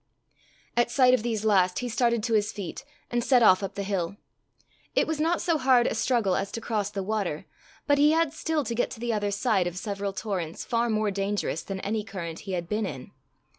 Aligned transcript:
At 0.75 0.89
sight 0.89 1.13
of 1.13 1.21
these 1.21 1.45
last 1.45 1.77
he 1.77 1.87
started 1.87 2.23
to 2.23 2.33
his 2.33 2.51
feet, 2.51 2.83
and 3.11 3.23
set 3.23 3.43
off 3.43 3.61
up 3.61 3.75
the 3.75 3.83
hill. 3.83 4.15
It 4.95 5.05
was 5.05 5.19
not 5.19 5.41
so 5.43 5.59
hard 5.59 5.85
a 5.85 5.93
struggle 5.93 6.43
to 6.43 6.59
cross 6.59 6.89
the 6.89 7.03
water, 7.03 7.45
but 7.85 7.99
he 7.99 8.09
had 8.09 8.33
still 8.33 8.63
to 8.63 8.73
get 8.73 8.89
to 8.89 8.99
the 8.99 9.13
other 9.13 9.29
side 9.29 9.67
of 9.67 9.77
several 9.77 10.11
torrents 10.11 10.65
far 10.65 10.89
more 10.89 11.11
dangerous 11.11 11.61
than 11.61 11.81
any 11.81 12.03
current 12.03 12.39
he 12.49 12.53
had 12.53 12.67
been 12.67 12.87
in. 12.87 13.11